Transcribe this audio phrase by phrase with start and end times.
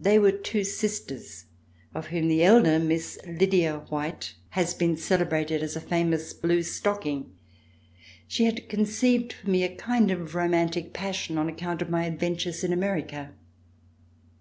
[0.00, 1.44] They were two sisters,
[1.94, 2.80] of whom the elder.
[2.80, 7.30] Miss Lydia White, has been celebrated as a famous "Blue Stocking."
[8.26, 12.64] She had conceived for me a kind of romantic passion, on account of my adventures
[12.64, 13.30] in America.